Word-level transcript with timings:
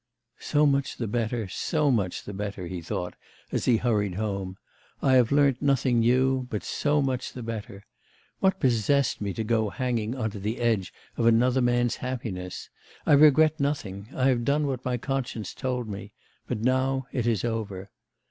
'So 0.39 0.65
much 0.65 0.97
the 0.97 1.05
better, 1.05 1.47
so 1.47 1.91
much 1.91 2.23
the 2.23 2.33
better,' 2.33 2.65
he 2.65 2.81
thought, 2.81 3.13
as 3.51 3.65
he 3.65 3.77
hurried 3.77 4.15
home. 4.15 4.57
'I 5.03 5.13
have 5.13 5.31
learnt 5.31 5.61
nothing 5.61 5.99
new, 5.99 6.47
but 6.49 6.63
so 6.63 7.03
much 7.03 7.33
the 7.33 7.43
better. 7.43 7.85
What 8.39 8.59
possessed 8.59 9.21
me 9.21 9.31
to 9.35 9.43
go 9.43 9.69
hanging 9.69 10.15
on 10.15 10.31
to 10.31 10.39
the 10.39 10.57
edge 10.57 10.91
of 11.17 11.27
another 11.27 11.61
man's 11.61 11.97
happiness? 11.97 12.71
I 13.05 13.13
regret 13.13 13.59
nothing; 13.59 14.07
I 14.15 14.29
have 14.29 14.43
done 14.43 14.65
what 14.65 14.83
my 14.83 14.97
conscience 14.97 15.53
told 15.53 15.87
me; 15.87 16.13
but 16.47 16.61
now 16.61 17.05
it 17.11 17.27
is 17.27 17.45
over. 17.45 17.91